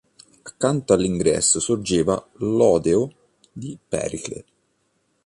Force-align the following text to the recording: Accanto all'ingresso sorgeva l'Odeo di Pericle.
Accanto 0.41 0.93
all'ingresso 0.93 1.59
sorgeva 1.59 2.29
l'Odeo 2.39 3.13
di 3.51 3.77
Pericle. 3.87 4.45